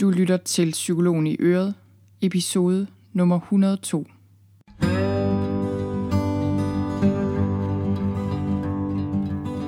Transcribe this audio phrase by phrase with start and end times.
[0.00, 1.74] Du lytter til Psykologen i Øret,
[2.20, 4.06] episode nummer 102.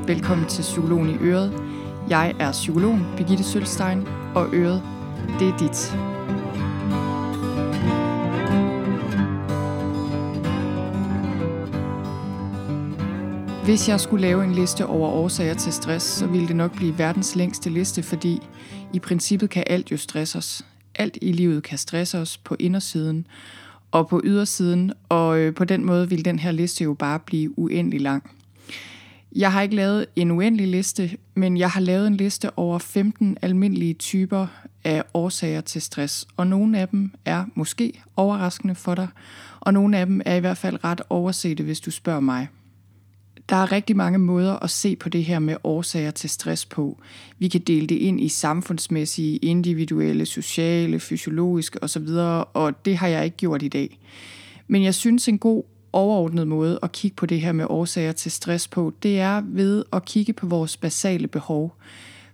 [0.06, 1.52] Velkommen til Psykologen i Øret.
[2.08, 4.82] Jeg er psykologen Birgitte Sølstein, og Øret,
[5.38, 5.96] det er dit.
[13.64, 16.98] Hvis jeg skulle lave en liste over årsager til stress, så ville det nok blive
[16.98, 18.42] verdens længste liste, fordi
[18.92, 20.64] i princippet kan alt jo stresse os.
[20.94, 23.26] Alt i livet kan stresse os på indersiden
[23.90, 27.58] og på ydersiden, og øh, på den måde vil den her liste jo bare blive
[27.58, 28.30] uendelig lang.
[29.36, 33.36] Jeg har ikke lavet en uendelig liste, men jeg har lavet en liste over 15
[33.42, 34.46] almindelige typer
[34.84, 39.08] af årsager til stress, og nogle af dem er måske overraskende for dig,
[39.60, 42.48] og nogle af dem er i hvert fald ret oversete, hvis du spørger mig.
[43.48, 46.98] Der er rigtig mange måder at se på det her med årsager til stress på.
[47.38, 52.08] Vi kan dele det ind i samfundsmæssige, individuelle, sociale, fysiologiske osv.,
[52.52, 53.98] og det har jeg ikke gjort i dag.
[54.68, 58.30] Men jeg synes en god overordnet måde at kigge på det her med årsager til
[58.30, 61.76] stress på, det er ved at kigge på vores basale behov.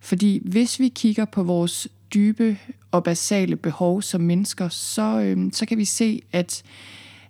[0.01, 2.59] Fordi hvis vi kigger på vores dybe
[2.91, 6.63] og basale behov som mennesker, så, øh, så kan vi se, at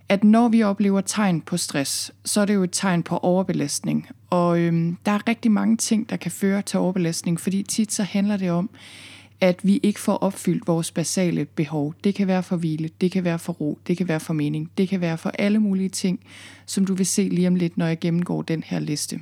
[0.09, 4.09] at når vi oplever tegn på stress, så er det jo et tegn på overbelastning.
[4.31, 8.03] Og øhm, der er rigtig mange ting, der kan føre til overbelastning, fordi tit så
[8.03, 8.71] handler det om,
[9.41, 11.95] at vi ikke får opfyldt vores basale behov.
[12.05, 14.71] Det kan være for hvile, det kan være for ro, det kan være for mening,
[14.79, 16.21] det kan være for alle mulige ting,
[16.67, 19.21] som du vil se lige om lidt, når jeg gennemgår den her liste.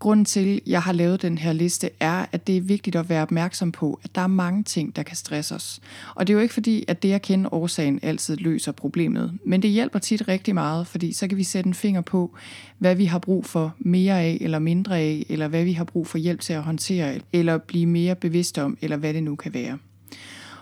[0.00, 3.08] Grunden til, at jeg har lavet den her liste, er, at det er vigtigt at
[3.08, 5.80] være opmærksom på, at der er mange ting, der kan stresse os.
[6.14, 9.62] Og det er jo ikke fordi, at det at kende årsagen altid løser problemet, men
[9.62, 12.34] det hjælper tit rigtig meget, fordi så kan vi sætte en finger på,
[12.78, 16.06] hvad vi har brug for mere af eller mindre af, eller hvad vi har brug
[16.06, 19.54] for hjælp til at håndtere, eller blive mere bevidste om, eller hvad det nu kan
[19.54, 19.78] være.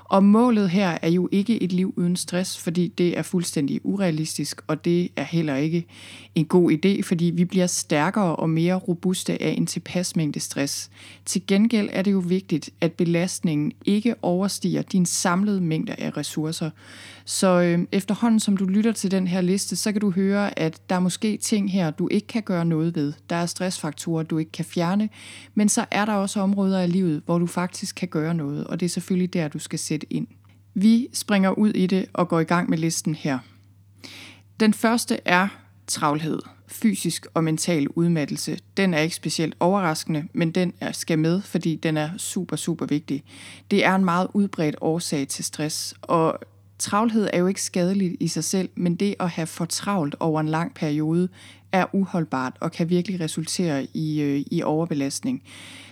[0.08, 4.60] Og målet her er jo ikke et liv uden stress, fordi det er fuldstændig urealistisk,
[4.66, 5.86] og det er heller ikke
[6.34, 10.90] en god idé, fordi vi bliver stærkere og mere robuste af en tilpas mængde stress.
[11.24, 16.70] Til gengæld er det jo vigtigt, at belastningen ikke overstiger din samlede mængde af ressourcer.
[17.24, 20.80] Så øh, efterhånden som du lytter til den her liste, så kan du høre, at
[20.90, 23.12] der er måske ting her, du ikke kan gøre noget ved.
[23.30, 25.08] Der er stressfaktorer, du ikke kan fjerne,
[25.54, 28.80] men så er der også områder af livet, hvor du faktisk kan gøre noget, og
[28.80, 30.26] det er selvfølgelig der, du skal sætte ind.
[30.74, 33.38] Vi springer ud i det og går i gang med listen her.
[34.60, 35.48] Den første er
[35.86, 36.38] travlhed.
[36.66, 38.58] Fysisk og mental udmattelse.
[38.76, 42.86] Den er ikke specielt overraskende, men den er, skal med, fordi den er super, super
[42.86, 43.24] vigtig.
[43.70, 46.38] Det er en meget udbredt årsag til stress, og
[46.78, 50.40] travlhed er jo ikke skadeligt i sig selv, men det at have for travlt over
[50.40, 51.28] en lang periode
[51.72, 55.42] er uholdbart og kan virkelig resultere i, øh, i overbelastning.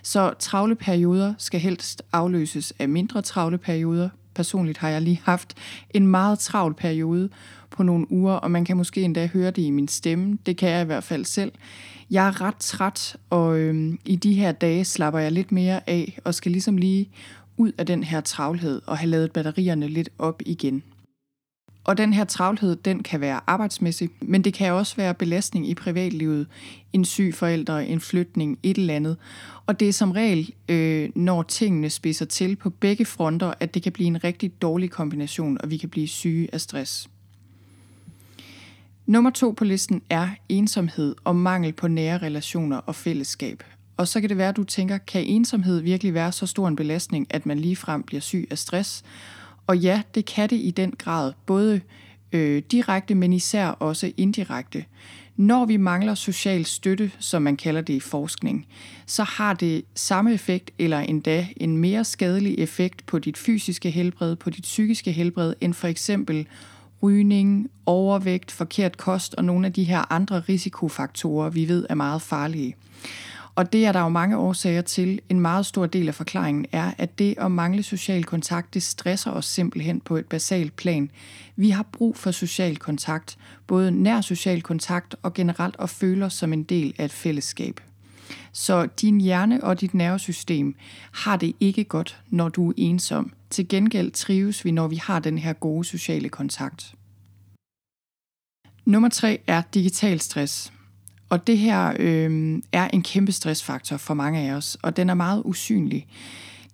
[0.03, 4.09] Så travle perioder skal helst afløses af mindre travle perioder.
[4.35, 5.55] Personligt har jeg lige haft
[5.91, 7.29] en meget travl periode
[7.71, 10.39] på nogle uger, og man kan måske endda høre det i min stemme.
[10.47, 11.53] Det kan jeg i hvert fald selv.
[12.11, 16.19] Jeg er ret træt, og øhm, i de her dage slapper jeg lidt mere af,
[16.25, 17.09] og skal ligesom lige
[17.57, 20.83] ud af den her travlhed og have lavet batterierne lidt op igen.
[21.87, 25.75] Og den her travlhed, den kan være arbejdsmæssig, men det kan også være belastning i
[25.75, 26.47] privatlivet,
[26.93, 29.17] en syg forælder, en flytning, et eller andet.
[29.67, 33.83] Og det er som regel, øh, når tingene spidser til på begge fronter, at det
[33.83, 37.09] kan blive en rigtig dårlig kombination, og vi kan blive syge af stress.
[39.07, 43.63] Nummer to på listen er ensomhed og mangel på nære relationer og fællesskab.
[43.97, 46.77] Og så kan det være, at du tænker, kan ensomhed virkelig være så stor en
[46.77, 49.05] belastning, at man ligefrem bliver syg af stress?
[49.67, 51.81] Og ja, det kan det i den grad, både
[52.33, 54.85] øh, direkte, men især også indirekte.
[55.37, 58.67] Når vi mangler social støtte, som man kalder det i forskning,
[59.07, 64.37] så har det samme effekt eller endda en mere skadelig effekt på dit fysiske helbred,
[64.37, 66.47] på dit psykiske helbred, end for eksempel
[67.03, 72.23] rygning, overvægt, forkert kost og nogle af de her andre risikofaktorer, vi ved er meget
[72.23, 72.77] farlige.
[73.57, 75.21] Og det er der jo mange årsager til.
[75.29, 79.31] En meget stor del af forklaringen er, at det at mangle social kontakt, det stresser
[79.31, 81.11] os simpelthen på et basalt plan.
[81.57, 86.35] Vi har brug for social kontakt, både nær social kontakt og generelt at føle os
[86.35, 87.81] som en del af et fællesskab.
[88.53, 90.75] Så din hjerne og dit nervesystem
[91.13, 93.33] har det ikke godt, når du er ensom.
[93.51, 96.95] Til gengæld trives vi, når vi har den her gode sociale kontakt.
[98.85, 100.73] Nummer tre er digital stress.
[101.29, 105.15] Og det her øh, er en kæmpe stressfaktor for mange af os, og den er
[105.15, 106.07] meget usynlig.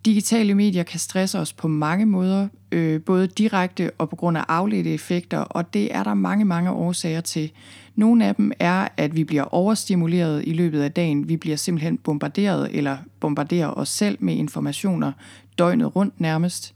[0.05, 4.45] Digitale medier kan stresse os på mange måder, øh, både direkte og på grund af
[4.49, 7.51] afledte effekter, og det er der mange, mange årsager til.
[7.97, 11.29] Nogle af dem er, at vi bliver overstimuleret i løbet af dagen.
[11.29, 15.13] Vi bliver simpelthen bombarderet eller bombarderer os selv med informationer
[15.59, 16.75] døgnet rundt nærmest.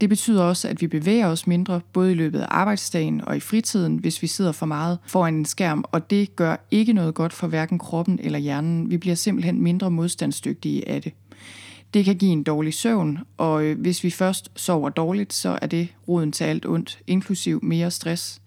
[0.00, 3.40] Det betyder også, at vi bevæger os mindre, både i løbet af arbejdsdagen og i
[3.40, 7.32] fritiden, hvis vi sidder for meget foran en skærm, og det gør ikke noget godt
[7.32, 8.90] for hverken kroppen eller hjernen.
[8.90, 11.12] Vi bliver simpelthen mindre modstandsdygtige af det.
[11.94, 15.66] Det kan give en dårlig søvn, og øh, hvis vi først sover dårligt, så er
[15.66, 18.40] det roden til alt ondt, inklusiv mere stress.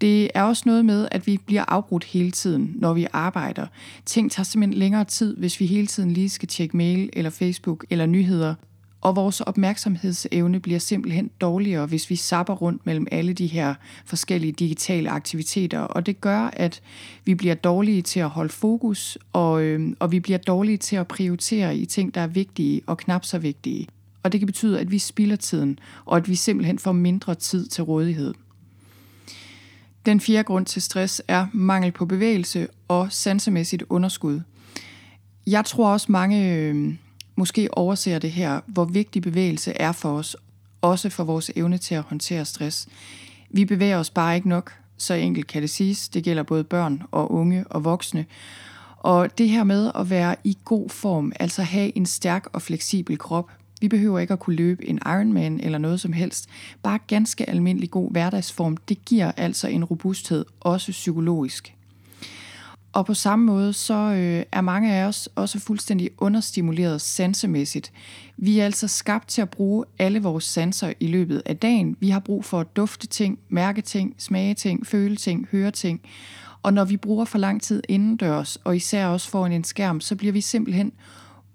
[0.00, 3.66] Det er også noget med, at vi bliver afbrudt hele tiden, når vi arbejder.
[4.06, 7.84] Ting tager simpelthen længere tid, hvis vi hele tiden lige skal tjekke mail eller Facebook
[7.90, 8.54] eller nyheder.
[9.06, 13.74] Og vores opmærksomhedsevne bliver simpelthen dårligere, hvis vi sapper rundt mellem alle de her
[14.04, 15.80] forskellige digitale aktiviteter.
[15.80, 16.80] Og det gør, at
[17.24, 21.08] vi bliver dårlige til at holde fokus, og, øh, og vi bliver dårlige til at
[21.08, 23.86] prioritere i ting, der er vigtige og knap så vigtige.
[24.22, 27.66] Og det kan betyde, at vi spilder tiden, og at vi simpelthen får mindre tid
[27.66, 28.34] til rådighed.
[30.06, 34.40] Den fjerde grund til stress er mangel på bevægelse og sansemæssigt underskud.
[35.46, 36.94] Jeg tror også mange øh,
[37.36, 40.36] måske overser det her, hvor vigtig bevægelse er for os,
[40.80, 42.88] også for vores evne til at håndtere stress.
[43.50, 46.08] Vi bevæger os bare ikke nok, så enkelt kan det siges.
[46.08, 48.26] Det gælder både børn og unge og voksne.
[48.98, 53.18] Og det her med at være i god form, altså have en stærk og fleksibel
[53.18, 53.50] krop,
[53.80, 56.48] vi behøver ikke at kunne løbe en Ironman eller noget som helst.
[56.82, 61.75] Bare ganske almindelig god hverdagsform, det giver altså en robusthed, også psykologisk.
[62.96, 67.92] Og på samme måde, så øh, er mange af os også fuldstændig understimuleret sansemæssigt.
[68.36, 71.96] Vi er altså skabt til at bruge alle vores sanser i løbet af dagen.
[72.00, 76.00] Vi har brug for at dufte ting, mærke ting, smage ting, føle ting, høre ting.
[76.62, 80.16] Og når vi bruger for lang tid indendørs, og især også foran en skærm, så
[80.16, 80.92] bliver vi simpelthen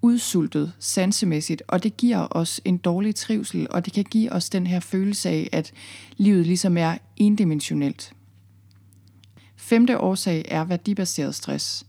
[0.01, 4.67] udsultet sansemæssigt, og det giver os en dårlig trivsel, og det kan give os den
[4.67, 5.71] her følelse af, at
[6.17, 8.13] livet ligesom er endimensionelt.
[9.61, 11.85] Femte årsag er værdibaseret stress.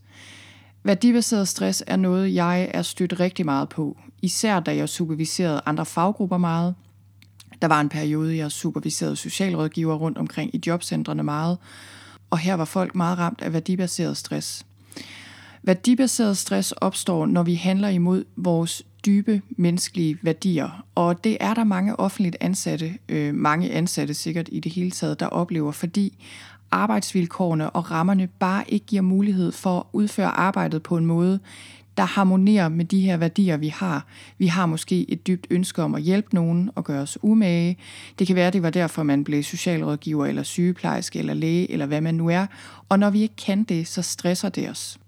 [0.83, 5.85] Værdibaseret stress er noget, jeg er stødt rigtig meget på, især da jeg superviserede andre
[5.85, 6.75] faggrupper meget.
[7.61, 11.57] Der var en periode, jeg superviserede socialrådgiver rundt omkring i jobcentrene meget,
[12.29, 14.65] og her var folk meget ramt af værdibaseret stress.
[15.63, 21.63] Værdibaseret stress opstår, når vi handler imod vores dybe menneskelige værdier, og det er der
[21.63, 26.25] mange offentligt ansatte, øh, mange ansatte sikkert i det hele taget, der oplever, fordi
[26.73, 31.39] arbejdsvilkårene og rammerne bare ikke giver mulighed for at udføre arbejdet på en måde,
[31.97, 34.05] der harmonerer med de her værdier, vi har.
[34.37, 37.77] Vi har måske et dybt ønske om at hjælpe nogen og gøre os umage.
[38.19, 42.01] Det kan være, det var derfor, man blev socialrådgiver eller sygeplejerske eller læge eller hvad
[42.01, 42.45] man nu er.
[42.89, 44.99] Og når vi ikke kan det, så stresser det os.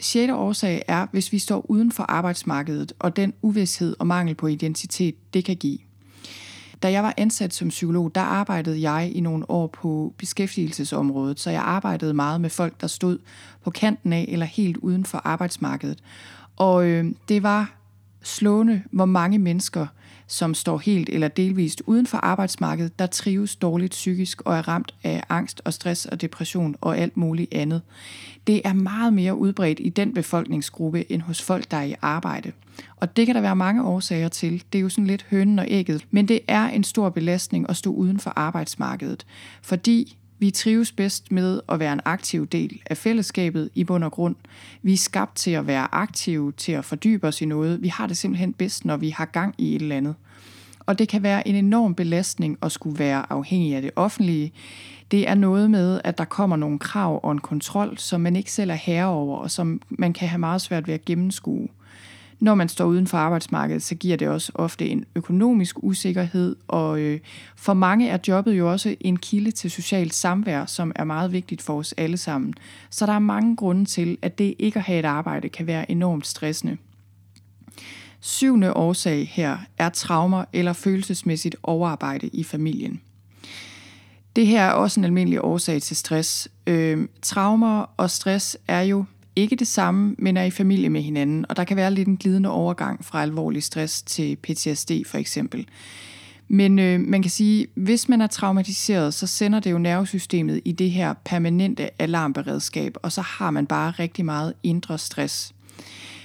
[0.00, 4.46] Sjette årsag er, hvis vi står uden for arbejdsmarkedet og den uvidshed og mangel på
[4.46, 5.78] identitet, det kan give.
[6.82, 11.50] Da jeg var ansat som psykolog, der arbejdede jeg i nogle år på beskæftigelsesområdet, så
[11.50, 13.18] jeg arbejdede meget med folk, der stod
[13.64, 15.98] på kanten af eller helt uden for arbejdsmarkedet.
[16.56, 17.74] Og øh, det var
[18.22, 19.86] slående, hvor mange mennesker
[20.32, 24.94] som står helt eller delvist uden for arbejdsmarkedet, der trives dårligt psykisk og er ramt
[25.04, 27.82] af angst og stress og depression og alt muligt andet.
[28.46, 32.52] Det er meget mere udbredt i den befolkningsgruppe end hos folk, der er i arbejde.
[32.96, 34.62] Og det kan der være mange årsager til.
[34.72, 36.06] Det er jo sådan lidt hønen og ægget.
[36.10, 39.26] Men det er en stor belastning at stå uden for arbejdsmarkedet.
[39.62, 44.12] Fordi vi trives bedst med at være en aktiv del af fællesskabet i bund og
[44.12, 44.36] grund.
[44.82, 47.82] Vi er skabt til at være aktive, til at fordybe os i noget.
[47.82, 50.14] Vi har det simpelthen bedst, når vi har gang i et eller andet.
[50.86, 54.52] Og det kan være en enorm belastning at skulle være afhængig af det offentlige.
[55.10, 58.52] Det er noget med, at der kommer nogle krav og en kontrol, som man ikke
[58.52, 61.68] selv er herre over, og som man kan have meget svært ved at gennemskue
[62.42, 67.00] når man står uden for arbejdsmarkedet, så giver det også ofte en økonomisk usikkerhed, og
[67.00, 67.20] øh,
[67.56, 71.62] for mange er jobbet jo også en kilde til socialt samvær, som er meget vigtigt
[71.62, 72.54] for os alle sammen.
[72.90, 75.90] Så der er mange grunde til, at det ikke at have et arbejde kan være
[75.90, 76.76] enormt stressende.
[78.20, 83.00] Syvende årsag her er traumer eller følelsesmæssigt overarbejde i familien.
[84.36, 86.48] Det her er også en almindelig årsag til stress.
[86.66, 89.04] Øh, traumer og stress er jo
[89.36, 92.16] ikke det samme, men er i familie med hinanden, og der kan være lidt en
[92.16, 95.66] glidende overgang fra alvorlig stress til PTSD for eksempel.
[96.48, 100.72] Men øh, man kan sige, hvis man er traumatiseret, så sender det jo nervesystemet i
[100.72, 105.54] det her permanente alarmberedskab, og så har man bare rigtig meget indre stress.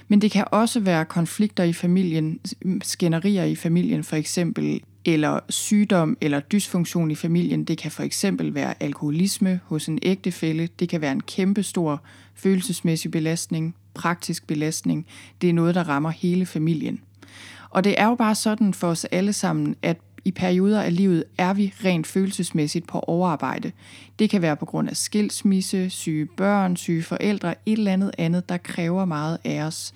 [0.08, 2.40] Men det kan også være konflikter i familien,
[2.84, 7.64] skænderier i familien for eksempel, eller sygdom eller dysfunktion i familien.
[7.64, 10.70] Det kan for eksempel være alkoholisme hos en ægtefælle.
[10.80, 12.02] Det kan være en kæmpe stor
[12.36, 15.06] følelsesmæssig belastning, praktisk belastning.
[15.42, 17.00] Det er noget, der rammer hele familien.
[17.70, 21.24] Og det er jo bare sådan for os alle sammen, at i perioder af livet
[21.38, 23.72] er vi rent følelsesmæssigt på overarbejde.
[24.20, 28.50] Det kan være på grund af skilsmisse, syge børn, syge forældre, et eller andet andet,
[28.50, 29.94] der kræver meget af os.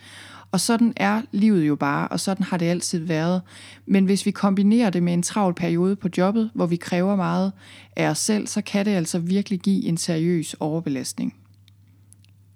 [0.51, 3.41] Og sådan er livet jo bare, og sådan har det altid været.
[3.85, 7.51] Men hvis vi kombinerer det med en travl periode på jobbet, hvor vi kræver meget
[7.95, 11.35] af os selv, så kan det altså virkelig give en seriøs overbelastning.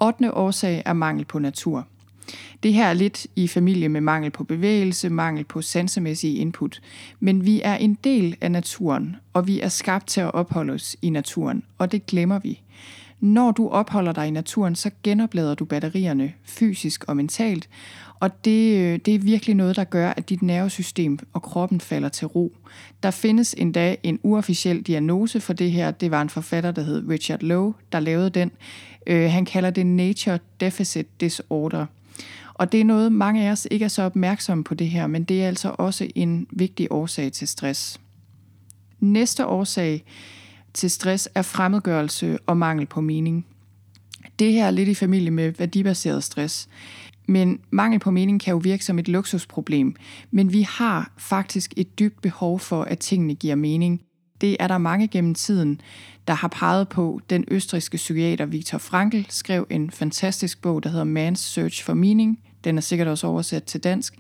[0.02, 0.34] 8.
[0.34, 1.88] årsag er mangel på natur.
[2.64, 6.82] Det her er lidt i familie med mangel på bevægelse, mangel på sansemæssige input.
[7.20, 10.96] Men vi er en del af naturen, og vi er skabt til at opholde os
[11.02, 12.62] i naturen, og det glemmer vi.
[13.26, 17.70] Når du opholder dig i naturen, så genoplader du batterierne fysisk og mentalt,
[18.20, 22.10] og det, øh, det er virkelig noget, der gør, at dit nervesystem og kroppen falder
[22.10, 22.56] til ro.
[23.04, 25.92] Der findes endda en uofficiel diagnose for det her.
[25.92, 28.52] Det var en forfatter, der hed Richard Lowe, der lavede den.
[29.08, 31.86] Øh, han kalder det Nature Deficit Disorder.
[32.54, 35.24] Og det er noget, mange af os ikke er så opmærksomme på det her, men
[35.24, 38.00] det er altså også en vigtig årsag til stress.
[39.00, 40.04] Næste årsag
[40.76, 43.46] til stress er fremmedgørelse og mangel på mening.
[44.40, 46.70] Det her er lidt i familie med værdibaseret stress.
[47.28, 49.96] Men mangel på mening kan jo virke som et luksusproblem,
[50.32, 54.02] men vi har faktisk et dybt behov for, at tingene giver mening.
[54.42, 55.82] Det er der mange gennem tiden,
[56.28, 57.22] der har peget på.
[57.30, 62.40] Den østriske psykiater Viktor Frankl skrev en fantastisk bog, der hedder Man's Search for Meaning.
[62.64, 64.14] Den er sikkert også oversat til dansk.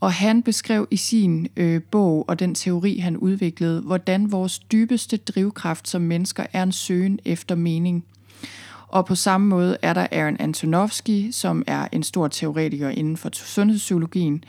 [0.00, 5.16] Og han beskrev i sin øh, bog og den teori, han udviklede, hvordan vores dybeste
[5.16, 8.04] drivkraft som mennesker er en søgen efter mening.
[8.88, 13.30] Og på samme måde er der Aaron Antonovsky, som er en stor teoretiker inden for
[13.32, 14.44] sundhedspsykologien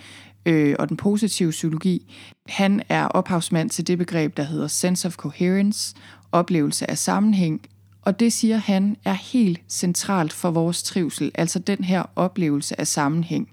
[0.45, 2.15] øh, og den positive psykologi.
[2.47, 5.95] Han er ophavsmand til det begreb, der hedder sense of coherence,
[6.31, 7.61] oplevelse af sammenhæng,
[8.01, 12.87] og det siger han er helt centralt for vores trivsel, altså den her oplevelse af
[12.87, 13.49] sammenhæng.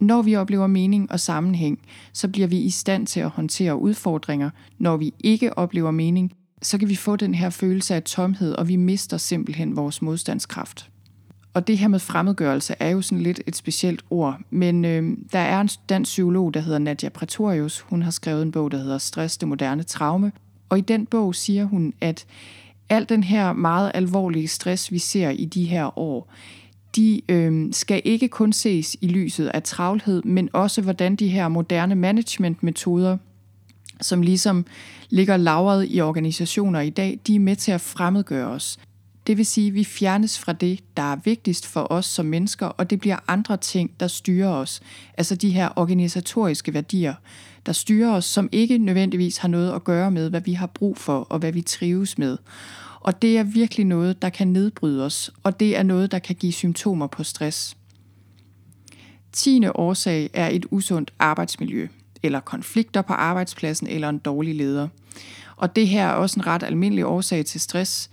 [0.00, 1.78] Når vi oplever mening og sammenhæng,
[2.12, 4.50] så bliver vi i stand til at håndtere udfordringer.
[4.78, 8.68] Når vi ikke oplever mening, så kan vi få den her følelse af tomhed, og
[8.68, 10.90] vi mister simpelthen vores modstandskraft.
[11.54, 15.38] Og det her med fremmedgørelse er jo sådan lidt et specielt ord, men øh, der
[15.38, 17.80] er en dansk psykolog, der hedder Nadia Pretorius.
[17.80, 20.32] Hun har skrevet en bog, der hedder Stress, det moderne traume.
[20.68, 22.26] Og i den bog siger hun, at
[22.88, 26.32] al den her meget alvorlige stress, vi ser i de her år,
[26.96, 31.48] de øh, skal ikke kun ses i lyset af travlhed, men også hvordan de her
[31.48, 33.16] moderne managementmetoder,
[34.00, 34.66] som ligesom
[35.10, 38.78] ligger lavret i organisationer i dag, de er med til at fremmedgøre os.
[39.26, 42.66] Det vil sige, at vi fjernes fra det, der er vigtigst for os som mennesker,
[42.66, 44.80] og det bliver andre ting, der styrer os.
[45.16, 47.14] Altså de her organisatoriske værdier,
[47.66, 50.98] der styrer os, som ikke nødvendigvis har noget at gøre med, hvad vi har brug
[50.98, 52.38] for og hvad vi trives med.
[53.00, 56.34] Og det er virkelig noget, der kan nedbryde os, og det er noget, der kan
[56.34, 57.76] give symptomer på stress.
[59.32, 61.88] Tiende årsag er et usundt arbejdsmiljø,
[62.22, 64.88] eller konflikter på arbejdspladsen, eller en dårlig leder.
[65.56, 68.10] Og det her er også en ret almindelig årsag til stress.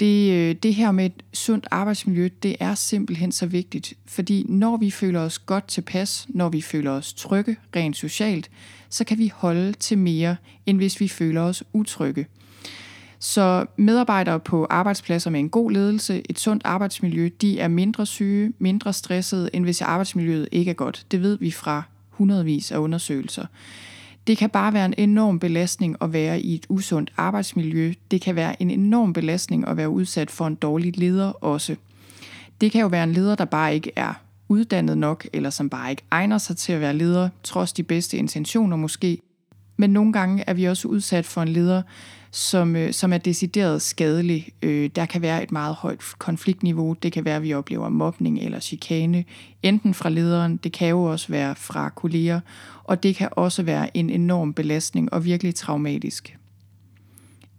[0.00, 4.76] Det, øh, det her med et sundt arbejdsmiljø, det er simpelthen så vigtigt, fordi når
[4.76, 8.50] vi føler os godt tilpas, når vi føler os trygge rent socialt,
[8.88, 10.36] så kan vi holde til mere,
[10.66, 12.26] end hvis vi føler os utrygge.
[13.18, 18.52] Så medarbejdere på arbejdspladser med en god ledelse, et sundt arbejdsmiljø, de er mindre syge,
[18.58, 21.06] mindre stressede, end hvis arbejdsmiljøet ikke er godt.
[21.10, 23.46] Det ved vi fra hundredvis af undersøgelser.
[24.26, 27.92] Det kan bare være en enorm belastning at være i et usundt arbejdsmiljø.
[28.10, 31.76] Det kan være en enorm belastning at være udsat for en dårlig leder også.
[32.60, 34.12] Det kan jo være en leder, der bare ikke er
[34.48, 38.16] uddannet nok, eller som bare ikke egner sig til at være leder, trods de bedste
[38.16, 39.18] intentioner måske.
[39.76, 41.82] Men nogle gange er vi også udsat for en leder,
[42.34, 44.48] som, øh, som er decideret skadelig.
[44.62, 46.92] Øh, der kan være et meget højt konfliktniveau.
[46.92, 49.24] Det kan være, at vi oplever mobning eller chikane,
[49.62, 52.40] enten fra lederen, det kan jo også være fra kolleger,
[52.84, 56.36] og det kan også være en enorm belastning og virkelig traumatisk.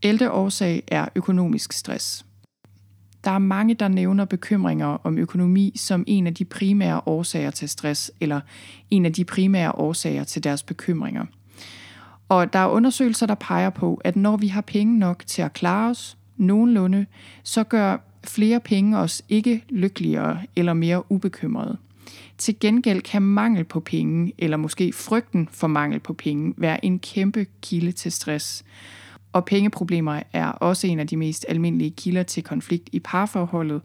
[0.04, 2.26] Ældre årsag er økonomisk stress.
[3.24, 7.70] Der er mange, der nævner bekymringer om økonomi som en af de primære årsager til
[7.70, 8.42] stress, eller
[8.90, 11.26] en af de primære årsager til deres bekymringer–
[12.30, 15.54] og der er undersøgelser, der peger på, at når vi har penge nok til at
[15.54, 17.06] klare os nogenlunde,
[17.44, 21.78] så gør flere penge os ikke lykkeligere eller mere ubekymrede.
[22.38, 27.00] Til gengæld kan mangel på penge, eller måske frygten for mangel på penge, være en
[27.00, 28.64] kæmpe kilde til stress.
[29.34, 33.82] Og pengeproblemer er også en af de mest almindelige kilder til konflikt i parforholdet,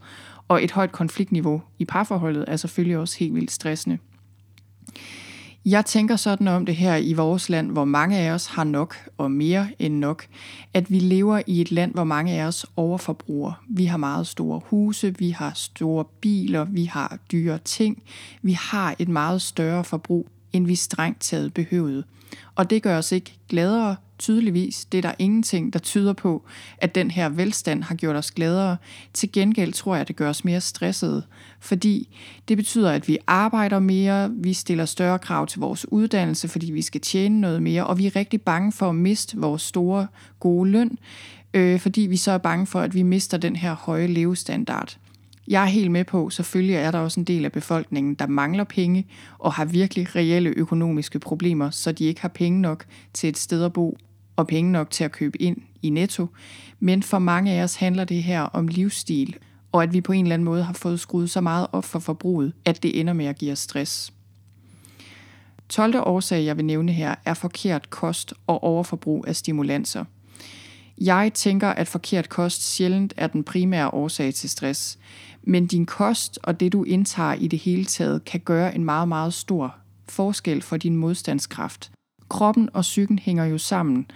[0.49, 3.99] og et højt konfliktniveau i parforholdet er selvfølgelig også helt vildt stressende.
[5.65, 8.97] Jeg tænker sådan om det her i vores land, hvor mange af os har nok
[9.19, 10.27] og mere end nok,
[10.75, 13.53] at vi lever i et land, hvor mange af os overforbruger.
[13.69, 18.03] Vi har meget store huse, vi har store biler, vi har dyre ting,
[18.43, 22.05] vi har et meget større forbrug, end vi strengt taget behøvede.
[22.55, 24.85] Og det gør os ikke gladere, tydeligvis.
[24.85, 26.45] Det er der ingenting, der tyder på,
[26.79, 28.77] at den her velstand har gjort os gladere.
[29.15, 31.23] Til gengæld tror jeg, at det gør os mere stressede,
[31.61, 32.17] fordi
[32.49, 36.83] det betyder, at vi arbejder mere, vi stiller større krav til vores uddannelse, fordi vi
[36.83, 40.07] skal tjene noget mere, og vi er rigtig bange for at miste vores store,
[40.41, 40.99] gode løn,
[41.55, 44.97] øh, fordi vi så er bange for, at vi mister den her høje levestandard.
[45.49, 48.65] Jeg er helt med på, selvfølgelig er der også en del af befolkningen, der mangler
[48.65, 49.07] penge
[49.39, 53.65] og har virkelig reelle økonomiske problemer, så de ikke har penge nok til et sted
[53.65, 53.99] at bo
[54.41, 56.27] og penge nok til at købe ind i netto.
[56.81, 59.37] Men for mange af os handler det her om livsstil,
[59.73, 61.99] og at vi på en eller anden måde har fået skruet så meget op for
[61.99, 64.13] forbruget, at det ender med at give os stress.
[65.69, 65.95] 12.
[65.97, 70.05] årsag, jeg vil nævne her, er forkert kost og overforbrug af stimulanser.
[71.01, 74.99] Jeg tænker, at forkert kost sjældent er den primære årsag til stress,
[75.43, 79.09] men din kost og det, du indtager i det hele taget, kan gøre en meget,
[79.09, 79.75] meget stor
[80.09, 81.91] forskel for din modstandskraft.
[82.31, 84.07] Kroppen og psyken hænger jo sammen,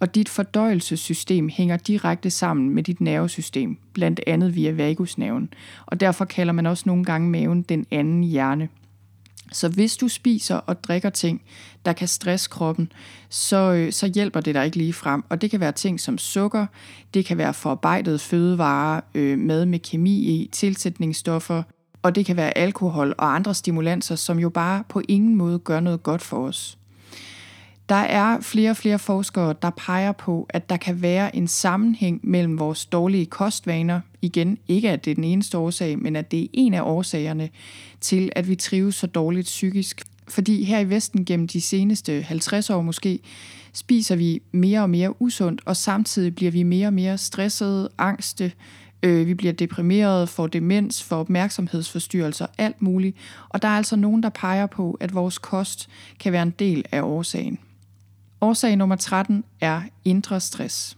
[0.00, 5.48] og dit fordøjelsessystem hænger direkte sammen med dit nervesystem, blandt andet via vagusnerven,
[5.86, 8.68] og derfor kalder man også nogle gange maven den anden hjerne.
[9.52, 11.42] Så hvis du spiser og drikker ting,
[11.84, 12.92] der kan stresse kroppen,
[13.28, 15.24] så, øh, så hjælper det dig ikke lige frem.
[15.28, 16.66] Og det kan være ting som sukker,
[17.14, 21.62] det kan være forarbejdet fødevarer, øh, mad med kemi i, tilsætningsstoffer,
[22.02, 25.80] og det kan være alkohol og andre stimulanser, som jo bare på ingen måde gør
[25.80, 26.78] noget godt for os.
[27.88, 32.20] Der er flere og flere forskere, der peger på, at der kan være en sammenhæng
[32.22, 36.42] mellem vores dårlige kostvaner, igen ikke at det er den eneste årsag, men at det
[36.42, 37.48] er en af årsagerne
[38.00, 40.02] til, at vi trives så dårligt psykisk.
[40.28, 43.18] Fordi her i Vesten gennem de seneste 50 år måske,
[43.72, 48.52] spiser vi mere og mere usundt, og samtidig bliver vi mere og mere stressede, angste,
[49.02, 53.16] øh, vi bliver deprimerede, får demens, får opmærksomhedsforstyrrelser, alt muligt.
[53.48, 55.88] Og der er altså nogen, der peger på, at vores kost
[56.20, 57.58] kan være en del af årsagen.
[58.40, 60.96] Årsag nummer 13 er indre stress.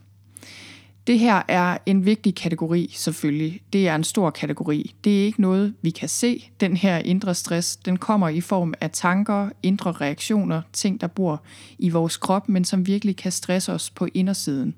[1.07, 3.61] Det her er en vigtig kategori selvfølgelig.
[3.73, 4.95] Det er en stor kategori.
[5.05, 6.51] Det er ikke noget, vi kan se.
[6.61, 11.43] Den her indre stress, den kommer i form af tanker, indre reaktioner, ting, der bor
[11.79, 14.75] i vores krop, men som virkelig kan stresse os på indersiden.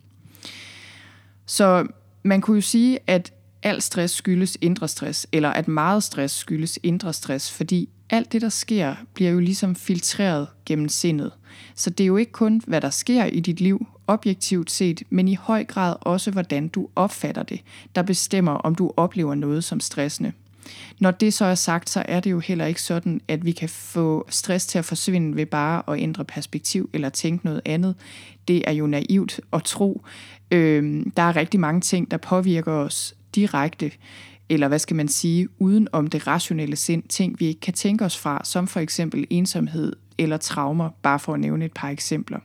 [1.47, 1.87] Så
[2.23, 6.79] man kunne jo sige, at al stress skyldes indre stress, eller at meget stress skyldes
[6.83, 11.33] indre stress, fordi alt det, der sker, bliver jo ligesom filtreret gennem sindet.
[11.75, 15.29] Så det er jo ikke kun, hvad der sker i dit liv objektivt set, men
[15.29, 17.61] i høj grad også, hvordan du opfatter det,
[17.95, 20.33] der bestemmer, om du oplever noget som stressende.
[21.01, 23.69] Når det så er sagt, så er det jo heller ikke sådan, at vi kan
[23.69, 27.95] få stress til at forsvinde ved bare at ændre perspektiv eller tænke noget andet.
[28.49, 30.03] Det er jo naivt at tro.
[30.51, 33.91] Øhm, der er rigtig mange ting, der påvirker os direkte
[34.49, 38.05] eller hvad skal man sige, uden om det rationelle sind, ting vi ikke kan tænke
[38.05, 42.39] os fra, som for eksempel ensomhed eller traumer, bare for at nævne et par eksempler.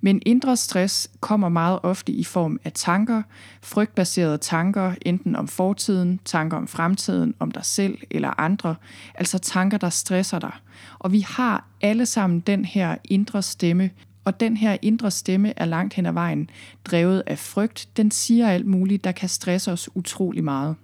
[0.00, 3.22] Men indre stress kommer meget ofte i form af tanker,
[3.62, 8.74] frygtbaserede tanker, enten om fortiden, tanker om fremtiden, om dig selv eller andre,
[9.14, 10.52] altså tanker, der stresser dig.
[10.98, 13.90] Og vi har alle sammen den her indre stemme,
[14.24, 16.50] og den her indre stemme er langt hen ad vejen
[16.84, 17.88] drevet af frygt.
[17.96, 20.76] Den siger alt muligt, der kan stresse os utrolig meget.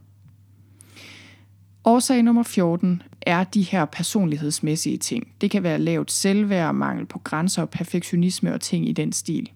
[1.85, 5.29] Årsag nummer 14 er de her personlighedsmæssige ting.
[5.41, 9.51] Det kan være lavt selvværd, mangel på grænser, perfektionisme og ting i den stil.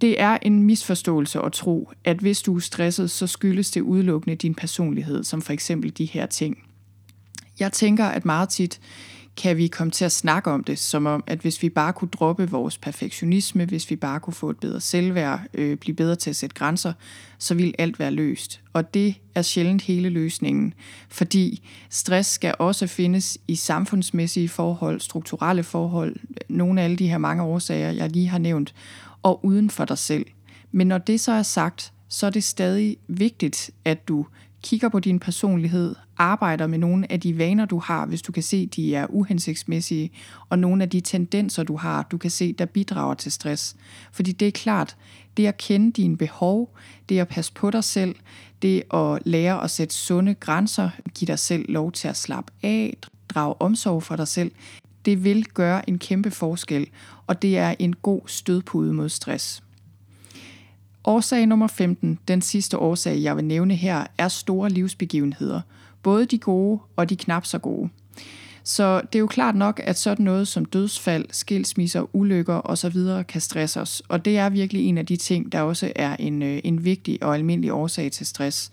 [0.00, 4.36] Det er en misforståelse at tro, at hvis du er stresset, så skyldes det udelukkende
[4.36, 6.58] din personlighed, som for eksempel de her ting.
[7.60, 8.80] Jeg tænker, at meget tit
[9.38, 12.08] kan vi komme til at snakke om det, som om, at hvis vi bare kunne
[12.08, 16.30] droppe vores perfektionisme, hvis vi bare kunne få et bedre selvværd, øh, blive bedre til
[16.30, 16.92] at sætte grænser,
[17.38, 18.60] så vil alt være løst.
[18.72, 20.74] Og det er sjældent hele løsningen,
[21.08, 26.16] fordi stress skal også findes i samfundsmæssige forhold, strukturelle forhold,
[26.48, 28.74] nogle af alle de her mange årsager, jeg lige har nævnt,
[29.22, 30.26] og uden for dig selv.
[30.72, 34.26] Men når det så er sagt, så er det stadig vigtigt, at du
[34.62, 38.42] kigger på din personlighed, arbejder med nogle af de vaner, du har, hvis du kan
[38.42, 40.10] se, de er uhensigtsmæssige,
[40.48, 43.76] og nogle af de tendenser, du har, du kan se, der bidrager til stress.
[44.12, 44.96] Fordi det er klart,
[45.36, 46.76] det at kende dine behov,
[47.08, 48.14] det at passe på dig selv,
[48.62, 52.96] det at lære at sætte sunde grænser, give dig selv lov til at slappe af,
[53.28, 54.52] drage omsorg for dig selv,
[55.04, 56.88] det vil gøre en kæmpe forskel,
[57.26, 59.62] og det er en god stødpude mod stress.
[61.04, 65.60] Årsag nummer 15, den sidste årsag, jeg vil nævne her, er store livsbegivenheder.
[66.02, 67.88] Både de gode og de knap så gode.
[68.64, 73.24] Så det er jo klart nok, at sådan noget som dødsfald, skilsmisser, ulykker osv.
[73.28, 74.02] kan stresse os.
[74.08, 77.22] Og det er virkelig en af de ting, der også er en, øh, en vigtig
[77.22, 78.72] og almindelig årsag til stress.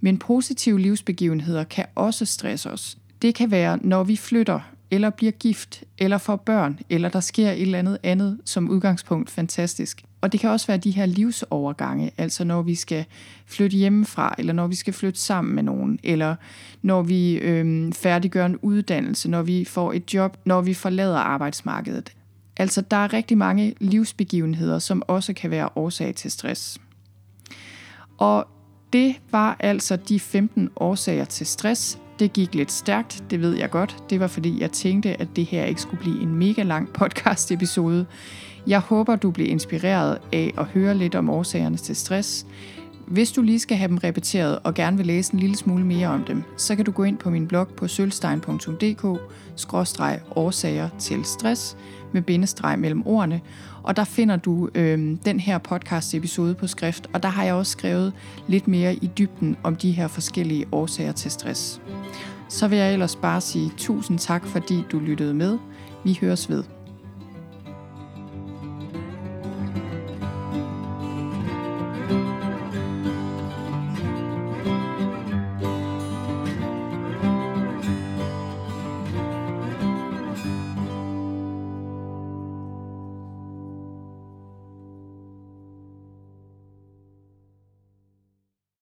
[0.00, 2.98] Men positive livsbegivenheder kan også stresse os.
[3.22, 7.50] Det kan være, når vi flytter eller bliver gift, eller får børn, eller der sker
[7.50, 10.04] et eller andet andet som udgangspunkt fantastisk.
[10.20, 13.04] Og det kan også være de her livsovergange, altså når vi skal
[13.46, 16.36] flytte hjemmefra, eller når vi skal flytte sammen med nogen, eller
[16.82, 22.12] når vi øh, færdiggør en uddannelse, når vi får et job, når vi forlader arbejdsmarkedet.
[22.56, 26.78] Altså der er rigtig mange livsbegivenheder, som også kan være årsag til stress.
[28.18, 28.46] Og
[28.92, 31.98] det var altså de 15 årsager til stress.
[32.20, 33.96] Det gik lidt stærkt, det ved jeg godt.
[34.10, 37.52] Det var fordi, jeg tænkte, at det her ikke skulle blive en mega lang podcast
[37.52, 38.06] episode.
[38.66, 42.46] Jeg håber, du bliver inspireret af at høre lidt om årsagerne til stress.
[43.10, 46.08] Hvis du lige skal have dem repeteret og gerne vil læse en lille smule mere
[46.08, 51.76] om dem, så kan du gå ind på min blog på sølvstein.dk-årsager til stress
[52.12, 53.40] med bindestreg mellem ordene,
[53.82, 57.54] og der finder du øh, den her podcast episode på skrift, og der har jeg
[57.54, 58.12] også skrevet
[58.46, 61.80] lidt mere i dybden om de her forskellige årsager til stress.
[62.48, 65.58] Så vil jeg ellers bare sige tusind tak, fordi du lyttede med.
[66.04, 66.79] Vi høres ved.